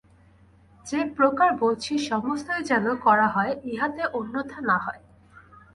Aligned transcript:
যে 0.85 0.99
প্রকার 1.17 1.49
বলছি 1.59 1.91
সমস্তই 2.09 2.61
যেন 2.63 2.85
করা 2.95 3.27
হয়, 3.27 3.53
ইহাতে 3.63 4.03
অন্যথা 4.13 4.59
না 4.61 4.77
হয়। 4.77 5.01